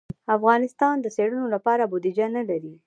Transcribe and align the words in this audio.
افغانستان 0.35 0.95
د 1.01 1.05
څېړنو 1.15 1.47
لپاره 1.55 1.83
بودیجه 1.91 2.27
نه 2.35 2.43
لري. 2.49 2.73